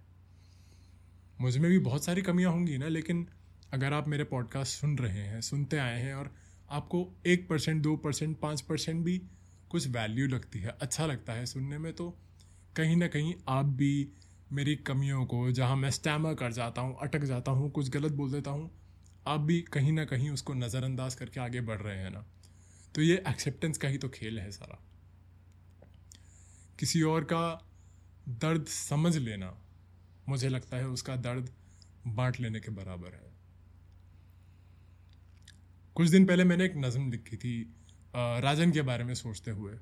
मुझमें 1.41 1.71
भी 1.71 1.79
बहुत 1.79 2.05
सारी 2.05 2.23
कमियाँ 2.23 2.53
होंगी 2.53 2.79
ना, 2.79 2.89
लेकिन 2.89 3.27
अगर 3.73 3.93
आप 3.93 4.09
मेरे 4.09 4.25
पॉडकास्ट 4.25 4.81
सुन 4.81 4.99
रहे 4.99 5.23
हैं, 5.23 5.41
सुनते 5.41 5.77
आए 5.77 6.01
हैं 6.01 6.15
और 6.15 6.35
आपको 6.71 7.15
एक 7.27 7.49
परसेंट 7.49 7.83
दो 7.83 7.97
परसेंट 7.97 8.39
पाँच 8.41 8.61
परसेंट 8.61 9.05
भी 9.05 9.23
कुछ 9.73 9.87
वैल्यू 9.89 10.27
लगती 10.29 10.61
है 10.61 10.77
अच्छा 10.81 11.07
लगता 11.07 11.33
है 11.33 11.47
सुनने 11.47 11.79
में 11.79 11.93
तो 11.93 12.09
कहीं 12.77 12.97
ना 12.97 13.07
कहीं 13.07 13.35
आप 13.49 13.67
भी 13.67 14.13
मेरी 14.53 14.75
कमियों 14.77 15.25
को, 15.27 15.51
जहाँ 15.51 15.77
मैं 15.77 15.91
स्टैमर 15.91 16.35
कर 16.35 16.53
जाता 16.53 16.81
हूँ, 16.81 16.97
अटक 17.03 17.25
जाता 17.25 17.51
हूँ, 17.51 17.71
कुछ 17.71 17.89
गलत 17.89 18.13
बोल 18.13 18.33
देता 18.33 18.51
हूँ, 18.51 18.71
आप 19.27 19.41
भी 19.41 19.61
कहीं 19.63 19.93
ना 19.93 20.05
कहीं 20.05 20.31
उसको 20.31 20.55
नज़रअंदाज 20.55 21.15
करके 21.15 21.41
आगे 21.41 21.61
बढ़ 21.61 21.81
रहे 21.81 21.97
हैं 21.99 22.11
ना। 22.11 22.25
तो 22.95 23.03
ये 23.03 23.23
एक्सेप्टेंस 23.29 23.79
का 23.79 23.89
ही 23.89 23.99
तो 23.99 24.09
खेल 24.09 24.39
है 24.39 24.51
सारा। 24.51 24.79
किसी 26.79 27.03
और 27.03 27.25
का 27.25 27.71
दर्द 28.29 28.67
समझ 28.67 29.17
लेना, 29.17 29.55
मुझे 30.29 30.49
लगता 30.49 30.77
है 30.77 30.87
उसका 30.89 31.17
दर्द 31.17 31.51
बांट 32.07 32.41
लेने 32.41 32.61
के 32.61 32.71
बराबर 32.71 33.15
है। 33.15 33.31
कुछ 35.97 36.09
दिन 36.09 36.27
पहले 36.27 36.45
मैंने 36.45 36.65
एक 36.65 36.77
नज़म 36.77 37.11
लिखी 37.11 37.37
थी 37.37 37.55
राजन 38.15 38.73
के 38.73 38.83
बारे 38.83 39.05
में 39.05 39.15
सोचते 39.15 39.51
हुए। 39.51 39.73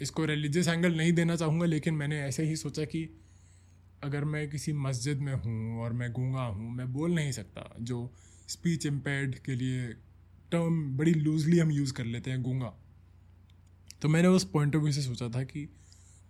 इसको 0.00 0.24
रिलीजियस 0.24 0.68
एंगल 0.68 0.96
नहीं 0.96 1.12
देना 1.12 1.36
चाहूँगा, 1.36 1.66
लेकिन 1.66 1.94
मैंने 1.94 2.20
ऐसे 2.20 2.44
ही 2.44 2.56
सोचा 2.56 2.84
कि 2.84 3.08
अगर 4.02 4.24
मैं 4.24 4.48
किसी 4.50 4.72
मस्जिद 4.72 5.18
में 5.18 5.32
हूँ 5.34 5.80
और 5.80 5.92
मैं 5.92 6.10
गूँगा 6.12 6.42
हूँ, 6.42 6.70
मैं 6.70 6.92
बोल 6.92 7.14
नहीं 7.14 7.32
सकता 7.32 7.74
जो 7.80 8.10
स्पीच 8.48 8.86
इम्पेयर्ड 8.86 9.34
के 9.38 9.54
लिए 9.54 9.88
टर्म 10.52 10.82
बड़ी 10.96 11.14
लूजली 11.14 11.58
हम 11.58 11.70
यूज़ 11.70 11.92
कर 11.92 12.04
लेते 12.04 12.30
हैं, 12.30 12.42
गूँगा। 12.42 12.72
तो 14.02 14.08
मैंने 14.08 14.28
उस 14.28 14.44
पॉइंट 14.44 14.76
ऑफ़ 14.76 14.82
व्यू 14.82 14.92
से 14.92 15.02
सोचा 15.02 15.28
था 15.28 15.42
कि 15.44 15.68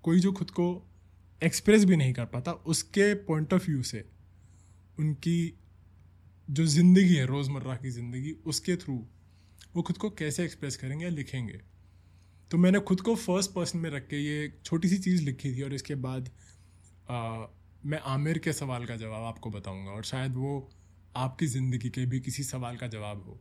कोई 0.05 0.21
जो 0.21 0.33
खुद 0.33 0.51
को 0.51 0.67
एक्सप्रेस 1.43 1.85
भी 1.85 1.97
नहीं 1.97 2.13
कर 2.13 2.25
पाता, 2.25 2.53
उसके 2.53 3.15
पॉइंट 3.15 3.55
ऑफ़ 3.55 3.67
व्यू 3.67 3.83
से 3.83 4.05
उनकी 4.99 5.55
जो 6.49 6.67
ज़िंदगी 6.67 7.15
है, 7.15 7.27
रोज़मर्रा 7.27 7.77
की 7.77 7.91
ज़िंदगी, 7.91 8.33
उसके 8.47 8.77
थ्रू 8.77 9.05
वो 9.75 9.83
खुद 9.83 9.99
को 9.99 10.11
कैसे 10.11 10.45
एक्सप्रेस 10.45 10.77
करेंगे 10.77 11.05
या 11.05 11.11
लिखेंगे? 11.11 11.61
तो 12.51 12.59
मैंने 12.59 12.81
खुद 12.81 13.01
को 13.01 13.15
फ़र्स्ट 13.17 13.51
पर्सन 13.51 13.79
में 13.79 13.91
रख 13.91 14.07
के 14.09 14.17
ये 14.17 14.53
छोटी 14.65 14.89
सी 14.89 14.99
चीज़ 14.99 15.23
लिखी 15.23 15.55
थी 15.57 15.63
और 15.63 15.75
इसके 15.75 15.95
बाद 15.95 16.31
आ, 17.11 17.47
मैं 17.85 17.99
आमिर 17.99 18.39
के 18.39 18.53
सवाल 18.53 18.87
का 18.87 18.97
जवाब 18.97 19.25
आपको 19.25 19.51
बताऊँगा 19.51 19.91
और 19.91 20.05
शायद 20.05 20.35
वो 20.35 20.71
आपकी 21.17 21.47
ज़िंदगी 21.47 21.89
के 21.91 22.07
भी 22.07 22.21
किसी 22.21 22.43
सवाल 22.43 22.77
का 22.77 22.87
जवाब 22.87 23.23
हो। 23.23 23.41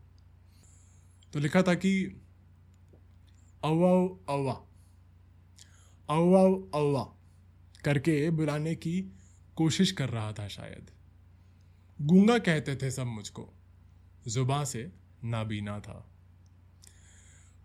तो 1.33 1.39
लिखा 1.39 1.61
था 1.61 1.73
कि 1.73 2.21
अवा 3.63 3.91
अवा 4.29 4.53
अवा 6.09 6.41
अवा 6.79 7.03
करके 7.85 8.29
बुलाने 8.29 8.75
की 8.75 9.01
कोशिश 9.55 9.91
कर 9.91 10.09
रहा 10.09 10.31
था 10.33 10.47
शायद। 10.47 10.91
गूँगा 12.01 12.37
कहते 12.37 12.75
थे 12.75 12.91
सब 12.91 13.05
मुझको 13.05 13.53
जुबा 14.27 14.63
से 14.63 14.91
नाबीना 15.23 15.79
था। 15.79 16.07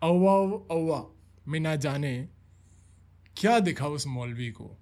अव्वा 0.02 0.32
अव्वा 0.70 1.14
मैं 1.48 1.60
ना 1.60 1.76
जाने 1.76 2.28
क्या 3.36 3.58
दिखा 3.58 3.86
उस 3.86 4.06
मौलवी 4.06 4.50
को 4.50 4.78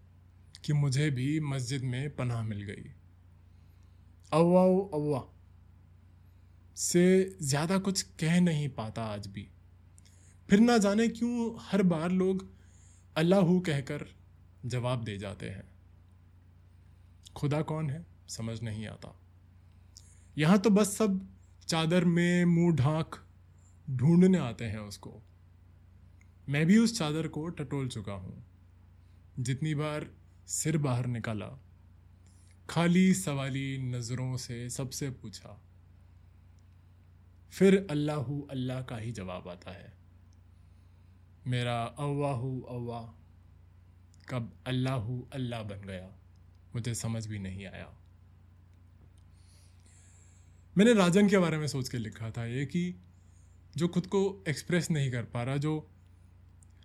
कि 0.65 0.73
मुझे 0.73 1.11
भी 1.11 1.41
मस्जिद 1.41 1.83
में 1.83 2.17
पनाह 2.17 2.43
मिल 2.43 2.63
गई। 2.63 2.93
अव्वा 4.33 4.63
अव्वा, 4.95 5.25
से 6.77 7.37
ज़्यादा 7.43 7.79
कुछ 7.79 8.03
कह 8.03 8.41
नहीं 8.41 8.69
पाता 8.69 9.03
आज 9.03 9.27
भी। 9.27 9.49
फिर 10.49 10.61
ना 10.61 10.79
जाने 10.79 11.09
क्यों 11.09 11.59
हर 11.61 11.83
बार 11.83 12.11
लोग 12.11 12.49
अल्लाह 13.17 13.59
कहकर 13.61 14.07
जवाब 14.67 15.05
दे 15.05 15.19
जाते 15.19 15.49
हैं। 15.49 15.65
खुदा 17.37 17.63
कौन 17.63 17.91
है? 17.91 18.07
समझ 18.29 18.63
नहीं 18.63 18.87
आता। 18.87 19.21
यहाँ 20.39 20.59
तो 20.59 20.71
बस 20.71 20.97
सब 20.97 21.29
चादर 21.69 22.05
में 22.05 22.45
मुँह 22.45 22.77
ढांक 22.77 23.24
ढूँढने 23.89 24.39
आते 24.39 24.65
हैं 24.65 24.79
उसको। 24.79 25.21
मैं 26.49 26.65
भी 26.67 26.79
उस 26.79 26.99
चादर 26.99 27.29
को 27.29 27.49
टटोल 27.51 27.89
चुका 27.89 28.13
हूँ। 28.15 28.45
जितनी 29.39 29.75
बार 29.75 30.07
सिर 30.49 30.79
बाहर 30.79 31.07
निकाला, 31.09 31.47
खाली 32.69 33.13
सवाली 33.15 33.79
नज़रों 33.81 34.37
से 34.37 34.69
सबसे 34.71 35.11
पूछा, 35.13 35.61
फिर 37.53 37.87
अल्लाह 37.91 38.31
अल्लाह 38.51 38.83
का 38.83 38.97
ही 38.97 39.13
जवाब 39.13 39.49
आता 39.49 39.73
है। 39.73 39.93
मेरा 41.47 41.83
अव्वाहू 41.99 42.61
अव्वा, 42.71 43.01
कब 44.29 44.53
अल्लाह 44.67 45.09
अल्लाह 45.33 45.63
बन 45.63 45.87
गया, 45.87 46.09
मुझे 46.75 46.95
समझ 46.95 47.27
भी 47.27 47.39
नहीं 47.39 47.67
आया। 47.67 47.93
मैंने 50.77 50.93
राजन 50.95 51.29
के 51.29 51.39
बारे 51.39 51.59
में 51.59 51.67
सोच 51.67 51.89
के 51.89 51.99
लिखा 51.99 52.31
था 52.31 52.45
ये 52.47 52.65
कि 52.67 52.83
जो 53.77 53.89
खुद 53.89 54.07
को 54.07 54.45
एक्सप्रेस 54.49 54.91
नहीं 54.91 55.11
कर 55.11 55.23
पा 55.23 55.43
रहा, 55.43 55.57
जो 55.57 55.91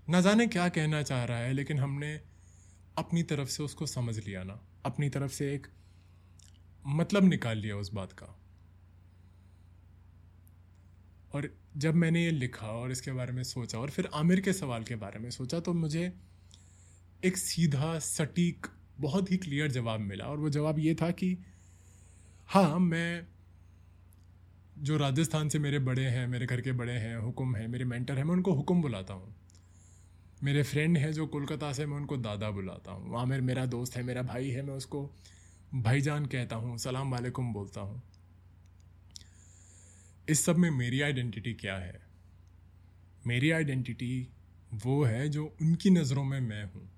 ना 0.09 0.21
जाने 0.21 0.47
क्या 0.47 0.69
कहना 0.69 1.03
चाह 1.03 1.23
रहा 1.23 1.37
है, 1.37 1.53
लेकिन 1.53 1.79
हमने 1.79 2.21
अपनी 2.97 3.23
तरफ़ 3.23 3.49
से 3.49 3.63
उसको 3.63 3.85
समझ 3.85 4.27
लिया 4.27 4.43
ना। 4.43 4.67
अपनी 4.85 5.09
तरफ़ 5.09 5.31
से 5.31 5.55
एक 5.55 5.67
मतलब 6.87 7.23
निकाल 7.23 7.57
लिया 7.57 7.77
उस 7.77 7.93
बात 7.93 8.11
का। 8.11 8.39
और 11.33 11.57
जब 11.77 11.95
मैंने 11.95 12.23
ये 12.25 12.31
लिखा 12.31 12.67
और 12.67 12.91
इसके 12.91 13.11
बारे 13.11 13.33
में 13.33 13.43
सोचा 13.43 13.79
और 13.79 13.89
फिर 13.89 14.09
आमिर 14.13 14.41
के 14.41 14.53
सवाल 14.53 14.83
के 14.83 14.95
बारे 14.95 15.19
में 15.19 15.31
सोचा 15.31 15.59
तो 15.59 15.73
मुझे 15.73 16.13
एक 17.25 17.37
सीधा, 17.37 17.99
सटीक, 17.99 18.67
बहुत 18.99 19.31
ही 19.31 19.37
क्लियर 19.37 19.71
जवाब 19.71 19.99
मिला। 19.99 20.25
और 20.25 20.39
वो 20.39 20.49
जवाब 20.49 20.79
ये 20.79 20.95
था 20.95 21.11
कि 21.11 21.37
हाँ 22.47 22.79
मैं 22.79 23.27
जो 24.81 24.97
राजस्थान 24.97 25.49
से 25.49 25.59
मेरे 25.59 25.79
बड़े 25.79 26.05
हैं, 26.05 26.27
मेरे 26.27 26.45
घर 26.45 26.61
के 26.61 26.71
बड़े 26.71 26.93
हैं, 26.93 27.17
हुक्म 27.17 27.55
हैं, 27.55 27.67
मेरे 27.67 27.85
मेंटर 27.85 28.17
हैं, 28.17 28.23
मैं 28.23 28.31
उनको 28.31 28.53
हुक्म 28.53 28.81
बुलाता 28.81 29.13
हूँ। 29.13 29.35
मेरे 30.43 30.63
फ्रेंड 30.63 30.97
हैं 30.97 31.13
जो 31.13 31.27
कोलकाता 31.27 31.73
से, 31.73 31.85
मैं 31.85 31.97
उनको 31.97 32.17
दादा 32.17 32.51
बुलाता 32.51 32.91
हूँ। 32.91 33.19
आमिर 33.19 33.41
मेरा 33.41 33.65
दोस्त 33.65 33.95
है, 33.95 34.03
मेरा 34.03 34.21
भाई 34.21 34.49
है, 34.49 34.61
मैं 34.61 34.73
उसको 34.73 35.11
भाईजान 35.75 36.25
कहता 36.25 36.55
हूँ, 36.55 36.77
सलाम 36.77 37.11
वालेकुम 37.11 37.53
बोलता 37.53 37.81
हूँ। 37.81 38.03
इस 40.29 40.45
सब 40.45 40.57
में 40.57 40.71
मेरी 40.71 41.01
आइडेंटिटी 41.01 41.53
क्या 41.53 41.75
है? 41.75 42.01
मेरी 43.27 43.51
आइडेंटिटी 43.51 44.27
वो 44.73 45.03
है 45.03 45.29
जो 45.29 45.55
उनकी 45.61 45.89
नज़रों 45.89 46.23
में 46.23 46.39
मैं 46.39 46.63
हूँ। 46.63 46.89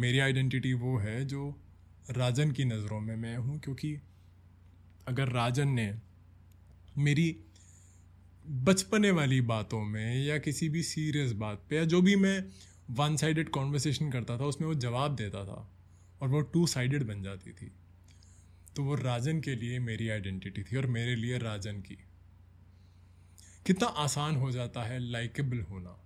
मेरी 0.00 0.18
आइडेंटिटी 0.18 0.72
वो 0.72 0.98
है 0.98 1.24
जो 1.24 1.60
राजन 2.10 2.52
की 2.52 2.64
नज़रों 2.64 3.00
में 3.00 3.16
मैं 3.16 3.36
हूँ, 3.36 3.60
क्योंकि 3.60 3.98
अगर 5.08 5.28
राजन 5.28 5.68
ने 5.68 5.94
मेरी 6.98 7.36
बचपने 8.46 9.10
वाली 9.10 9.40
बातों 9.40 9.84
में 9.84 10.24
या 10.24 10.38
किसी 10.38 10.68
भी 10.68 10.82
सीरियस 10.82 11.32
बात 11.32 11.62
पे 11.70 11.76
या 11.76 11.84
जो 11.84 12.02
भी 12.02 12.16
मैं 12.16 12.44
वन 12.90 13.16
साइडेड 13.16 13.48
कॉन्वर्सेशन 13.48 14.10
करता 14.10 14.38
था, 14.38 14.44
उसमें 14.44 14.68
वो 14.68 14.74
जवाब 14.74 15.16
देता 15.16 15.44
था 15.44 15.72
और 16.22 16.28
वो 16.28 16.40
टू 16.40 16.66
साइडेड 16.66 17.02
बन 17.02 17.22
जाती 17.22 17.52
थी 17.52 17.72
तो 18.76 18.82
वो 18.82 18.94
राजन 18.94 19.40
के 19.40 19.54
लिए 19.56 19.78
मेरी 19.78 20.08
आइडेंटिटी 20.08 20.62
थी 20.62 20.76
और 20.76 20.86
मेरे 20.86 21.16
लिए 21.16 21.38
राजन 21.38 21.80
की। 21.80 21.98
कितना 23.66 23.86
आसान 23.86 24.36
हो 24.36 24.50
जाता 24.50 24.82
है 24.82 24.98
लाइकेबल 24.98 25.60
होना। 25.60 25.96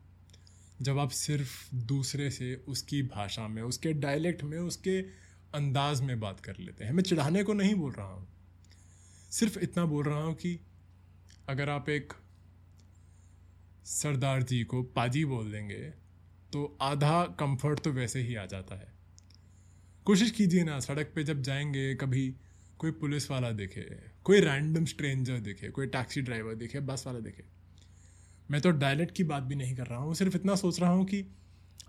जब 0.82 0.98
आप 0.98 1.10
सिर्फ़ 1.10 1.74
दूसरे 1.74 2.30
से 2.30 2.54
उसकी 2.54 3.02
भाषा 3.02 3.48
में, 3.48 3.62
उसके 3.62 3.92
डायलेक्ट 3.92 4.44
में, 4.44 4.58
उसके 4.58 5.00
अंदाज 5.54 6.00
में 6.00 6.20
बात 6.20 6.40
कर 6.40 6.56
लेते 6.58 6.84
हैं। 6.84 6.92
मैं 6.92 7.02
चिढ़ाने 7.02 7.42
को 7.42 7.52
नहीं 7.52 7.74
बोल 7.74 7.92
रहा 7.92 8.06
हूँ। 8.06 8.28
सिर्फ़ 9.30 9.58
इतना 9.58 9.84
बोल 9.84 10.04
रहा 10.04 10.22
हूँ 10.22 10.34
कि 10.34 10.60
अगर 11.48 11.68
आप 11.68 11.88
एक 11.88 12.12
सरदार 13.84 14.42
जी 14.42 14.64
को 14.64 14.82
पाजी 14.82 15.24
बोल 15.24 15.52
देंगे 15.52 15.90
तो 16.52 16.78
आधा 16.80 17.24
कंफर्ट 17.24 17.80
तो 17.80 17.92
वैसे 17.92 18.20
ही 18.20 18.34
आ 18.34 18.46
जाता 18.46 18.74
है। 18.74 18.92
कोशिश 20.04 20.30
कीजिए 20.30 20.64
ना, 20.64 20.80
सड़क 20.80 21.12
पे 21.14 21.24
जब 21.24 21.42
जाएँगे, 21.42 21.94
कभी 21.94 22.34
कोई 22.78 22.90
पुलिस 22.90 23.30
वाला 23.30 23.50
दिखे, 23.50 24.00
कोई 24.24 24.40
रैंडम 24.40 24.84
स्ट्रेंजर 24.84 25.38
दिखे, 25.38 25.68
कोई 25.68 25.86
टैक्सी 25.86 26.22
ड्राइवर 26.22 26.54
दिखे 26.54 26.80
बस 26.80 27.04
वाला 27.06 27.18
दिखे। 27.18 27.44
मैं 28.50 28.60
तो 28.60 28.70
डायलेक्ट 28.70 29.14
की 29.14 29.24
बात 29.24 29.42
भी 29.42 29.54
नहीं 29.54 29.76
कर 29.76 29.86
रहा 29.86 29.98
हूँ, 29.98 30.14
सिर्फ़ 30.14 30.36
इतना 30.36 30.54
सोच 30.54 30.80
रहा 30.80 30.90
हूँ 30.90 31.04
कि 31.04 31.24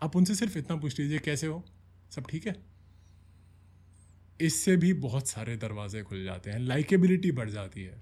आप 0.04 0.16
उनसे 0.16 0.36
सिर्फ़ 0.36 0.58
इतना 0.58 0.78
पूछ 0.78 1.00
लीजिए, 1.00 1.20
कैसे 1.20 1.48
हो? 1.48 1.66
सब 2.12 2.28
ठीक 2.30 2.48
है? 2.48 2.69
इससे 4.42 4.78
भी 4.78 4.94
बहुत 4.94 5.28
सारे 5.28 5.58
दरवाजे 5.58 6.04
खुल 6.04 6.24
जाते 6.24 6.52
हैं 6.52 6.60
लाइकेबिलिटी 6.60 7.32
बढ़ 7.32 7.50
जाती 7.50 7.84
है। 7.84 8.02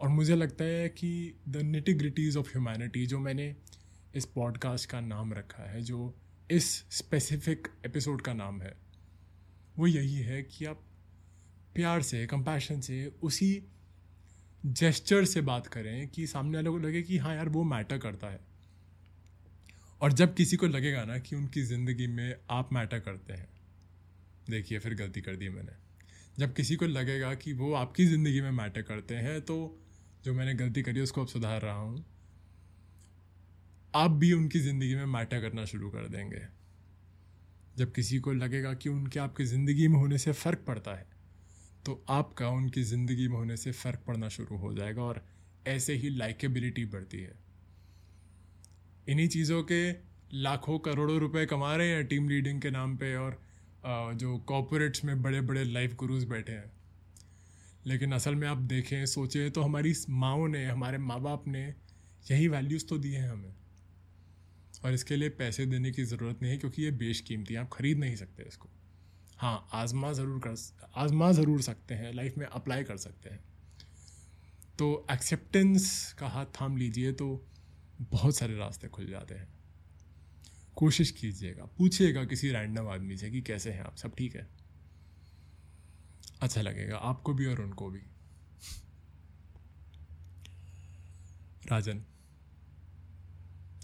और 0.00 0.08
मुझे 0.08 0.36
लगता 0.36 0.64
है 0.64 0.88
कि 0.88 1.40
द 1.48 1.56
निटिग्रिटीज़ 1.56 2.38
ऑफ़ 2.38 2.48
ह्यूमैनिटी 2.48 3.06
जो 3.06 3.18
मैंने 3.18 3.56
इस 4.14 4.24
पॉडकास्ट 4.24 4.90
का 4.90 5.00
नाम 5.00 5.32
रखा 5.32 5.70
है, 5.70 5.82
जो 5.82 6.18
इस 6.50 6.84
स्पेसिफिक 6.90 7.68
एपिसोड 7.86 8.22
का 8.22 8.32
नाम 8.32 8.62
है, 8.62 8.76
वो 9.78 9.86
यही 9.86 10.14
है 10.14 10.42
कि 10.42 10.64
आप 10.64 10.84
प्यार 11.74 12.02
से 12.02 12.26
कंपैशन 12.26 12.80
से, 12.80 13.12
उसी 13.22 13.64
जेस्चर 14.66 15.24
से 15.24 15.40
बात 15.40 15.66
करें 15.66 16.08
कि 16.08 16.26
सामने 16.26 16.58
वाले 16.58 16.70
को 16.70 16.78
लगे 16.78 17.02
कि 17.02 17.18
हाँ 17.18 17.34
यार, 17.34 17.48
वो 17.48 17.64
मैटर 17.64 17.98
करता 17.98 18.26
है। 18.26 18.40
और 20.00 20.12
जब 20.12 20.34
किसी 20.34 20.56
को 20.56 20.66
लगेगा 20.66 21.04
ना 21.04 21.18
कि 21.18 21.36
उनकी 21.36 21.62
ज़िंदगी 21.62 22.06
में 22.06 22.36
आप 22.50 22.72
मैटर 22.72 23.00
करते 23.00 23.32
हैं 23.32 23.51
देखिए, 24.46 24.78
फिर 24.78 24.94
गलती 24.94 25.20
कर 25.20 25.36
दी 25.36 25.48
मैंने। 25.48 25.72
जब 26.36 26.54
किसी 26.54 26.76
को 26.76 26.86
लगेगा 26.86 27.34
कि 27.34 27.52
वो 27.54 27.72
आपकी 27.74 28.04
ज़िंदगी 28.06 28.40
में 28.40 28.50
मैटर 28.52 28.82
करते 28.82 29.14
हैं 29.16 29.40
तो 29.42 29.56
जो 30.24 30.34
मैंने 30.34 30.54
गलती 30.54 30.82
करी 30.82 31.00
उसको 31.00 31.20
अब 31.20 31.26
सुधार 31.28 31.60
रहा 31.62 31.74
हूँ। 31.74 32.04
आप 33.94 34.10
भी 34.12 34.32
उनकी 34.32 34.58
ज़िंदगी 34.60 34.94
में 34.94 35.04
मैटर 35.08 35.40
करना 35.40 35.64
शुरू 35.66 35.90
कर 35.90 36.08
देंगे। 36.08 36.42
जब 37.76 37.92
किसी 37.92 38.18
को 38.18 38.32
लगेगा 38.32 38.72
कि 38.74 38.88
उनके, 38.88 39.20
आपकी 39.20 39.44
ज़िंदगी 39.44 39.88
में 39.88 39.98
होने 39.98 40.18
से 40.18 40.32
फ़र्क 40.34 40.64
पड़ता 40.66 40.94
है 40.94 41.06
तो 41.84 42.04
आपका 42.10 42.48
उनकी 42.50 42.82
ज़िंदगी 42.84 43.28
में 43.28 43.36
होने 43.36 43.56
से 43.56 43.72
फ़र्क 43.72 44.02
पड़ना 44.06 44.28
शुरू 44.30 44.56
हो 44.56 44.72
जाएगा 44.74 45.02
और 45.02 45.24
ऐसे 45.66 45.94
ही 45.94 46.10
लाइकेबिलिटी 46.10 46.84
बढ़ती 46.86 47.18
है। 47.18 47.34
इन्हीं 49.06 49.28
चीज़ों 49.28 49.62
के 49.62 49.90
लाखों 50.34 50.78
करोड़ों 50.80 51.18
रुपए 51.20 51.44
कमा 51.46 51.74
रहे 51.76 51.88
हैं 51.88 52.06
टीम 52.06 52.28
लीडिंग 52.28 52.60
के 52.62 52.70
नाम 52.70 52.96
पे 52.96 53.14
और 53.16 53.40
जो 53.84 54.36
कॉपोरेट्स 54.48 55.04
में 55.04 55.22
बड़े 55.22 55.40
बड़े 55.40 55.64
लाइफ 55.64 55.94
गुरुज 55.96 56.24
बैठे 56.24 56.52
हैं। 56.52 56.70
लेकिन 57.86 58.12
असल 58.12 58.34
में 58.34 58.46
आप 58.48 58.58
देखें, 58.58 59.04
सोचें 59.06 59.50
तो 59.50 59.62
हमारी 59.62 59.94
माओ 60.10 60.46
ने, 60.46 60.64
हमारे 60.66 60.98
माँ 60.98 61.20
बाप 61.20 61.46
ने 61.48 61.62
यही 62.30 62.48
वैल्यूज़ 62.48 62.86
तो 62.86 62.98
दिए 62.98 63.18
हैं 63.18 63.28
हमें। 63.28 63.54
और 64.84 64.92
इसके 64.92 65.16
लिए 65.16 65.28
पैसे 65.30 65.66
देने 65.66 65.90
की 65.90 66.04
ज़रूरत 66.04 66.42
नहीं 66.42 66.52
है 66.52 66.58
क्योंकि 66.58 66.82
ये 66.82 66.90
बेशकीमती 66.90 67.54
आप 67.54 67.68
ख़रीद 67.72 67.98
नहीं 67.98 68.16
सकते 68.16 68.42
इसको। 68.42 68.68
हाँ 69.38 69.68
आजमा 69.72 70.12
ज़रूर 70.12 70.38
कर, 70.38 70.54
आजमा 70.96 71.30
ज़रूर 71.32 71.62
सकते 71.62 71.94
हैं 71.94 72.12
लाइफ 72.12 72.38
में 72.38 72.46
अप्लाई 72.46 72.84
कर 72.84 72.96
सकते 72.96 73.30
हैं। 73.30 73.40
तो 74.78 75.06
एक्सेप्टेंस 75.12 76.12
का 76.12 76.28
हाथ 76.28 76.46
थाम 76.60 76.76
लीजिए 76.76 77.12
तो 77.12 77.26
बहुत 78.02 78.36
सारे 78.36 78.56
रास्ते 78.56 78.88
खुल 78.88 79.06
जाते 79.06 79.34
हैं। 79.34 79.48
कोशिश 80.76 81.10
कीजिएगा, 81.10 81.64
पूछिएगा 81.78 82.24
किसी 82.24 82.50
रैंडम 82.50 82.88
आदमी 82.88 83.16
से 83.16 83.30
कि 83.30 83.40
कैसे 83.42 83.70
हैं 83.70 83.82
आप, 83.84 83.96
सब 83.96 84.14
ठीक 84.14 84.36
है? 84.36 84.46
अच्छा 86.42 86.62
लगेगा, 86.62 86.96
आपको 86.96 87.34
भी 87.34 87.46
और 87.46 87.60
उनको 87.60 87.90
भी। 87.90 88.00
राजन, 91.70 92.02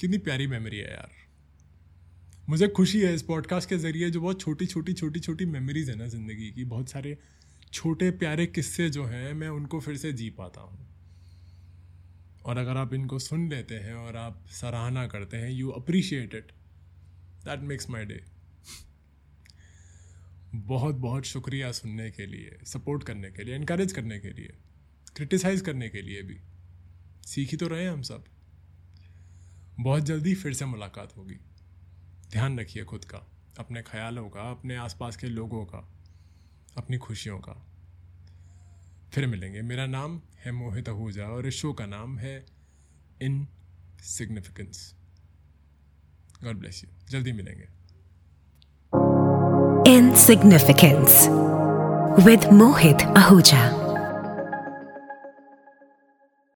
कितनी 0.00 0.18
प्यारी 0.18 0.46
मेमोरी 0.46 0.76
है 0.76 0.90
यार। 0.92 1.10
मुझे 2.48 2.68
खुशी 2.68 3.00
है 3.00 3.14
इस 3.14 3.22
पॉडकास्ट 3.22 3.68
के 3.68 3.78
ज़रिए 3.78 4.10
जो 4.10 4.20
बहुत 4.20 4.40
छोटी 4.40 4.66
छोटी 4.66 4.92
छोटी 4.92 5.20
छोटी 5.20 5.46
मेमोरीज 5.46 5.90
है 5.90 5.96
ना 5.96 6.06
ज़िंदगी 6.06 6.50
की। 6.50 6.64
बहुत 6.64 6.88
सारे 6.88 7.16
छोटे, 7.72 8.10
प्यारे 8.10 8.46
किस्से 8.46 8.88
जो 8.90 9.04
हैं, 9.04 9.32
मैं 9.34 9.48
उनको 9.48 9.80
फिर 9.80 9.96
से 9.96 10.12
जी 10.12 10.30
पाता 10.30 10.60
हूँ। 10.60 10.86
और 12.44 12.58
अगर 12.58 12.76
आप 12.76 12.94
इनको 12.94 13.18
सुन 13.18 13.48
लेते 13.50 13.74
हैं 13.74 13.94
और 13.94 14.16
आप 14.16 14.44
सराहना 14.50 15.06
करते 15.06 15.36
हैं 15.36 15.50
you 15.50 15.70
appreciate 15.70 16.34
it 16.34 16.52
that 17.44 17.60
makes 17.60 17.90
my 17.90 18.04
day 18.04 18.24
बहुत 20.54 20.94
बहुत 20.94 21.24
शुक्रिया 21.24 21.72
सुनने 21.72 22.10
के 22.10 22.26
लिए 22.26 22.58
सपोर्ट 22.64 23.02
करने 23.02 23.30
के 23.30 23.44
लिए 23.44 23.56
इनक्रेज 23.56 23.92
करने 23.92 24.18
के 24.18 24.30
लिए 24.30 24.58
क्रिटिसाइज 25.16 25.60
करने 25.60 25.88
के 25.88 26.02
लिए 26.02 26.22
भी। 26.22 26.40
सीख 27.26 27.50
ही 27.50 27.56
तो 27.56 27.68
रहे 27.68 27.86
हम 27.86 28.02
सब। 28.02 28.24
बहुत 29.80 30.02
जल्दी 30.02 30.34
फिर 30.34 30.52
से 30.52 30.64
मुलाकात 30.64 31.16
होगी। 31.16 31.34
ध्यान 32.30 32.60
रखिए 32.60 32.84
खुद 32.84 33.04
का, 33.04 33.18
अपने 33.58 33.82
ख्यालों 33.82 34.28
का, 34.28 34.50
अपने 34.50 34.76
आसपास 34.76 35.16
के 35.16 35.26
लोगों 35.26 35.64
का, 35.64 35.94
अपनी 36.76 36.98
खुशियों 36.98 37.38
का। 37.38 37.66
फिर 39.12 39.26
मिलेंगे। 39.26 39.62
मेरा 39.62 39.86
नाम 39.86 40.22
है 40.36 40.52
मोहित 40.52 40.88
आहूजा 40.88 41.24
और 41.24 41.46
इस 41.46 41.54
शो 41.54 41.72
का 41.72 41.86
नाम 41.86 42.18
है 42.18 42.46
इन 43.22 43.48
सिग्निफिकेंस 44.00 44.97
गॉड 46.44 46.58
ब्लेस 46.58 46.84
यू 46.84 46.90
जल्दी 47.10 47.32
मिलेंगे 47.32 47.66
Insignificance 49.88 51.28
with 52.24 52.46
Mohit 52.50 53.00
Ahuja. 53.14 53.87